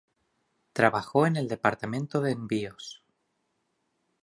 [0.73, 3.03] Trabajó en el Departamento de Envíos.